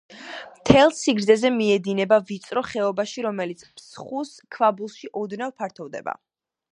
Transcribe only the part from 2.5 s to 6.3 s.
ხეობაში, რომელიც ფსხუს ქვაბულში ოდნავ ფართოვდება.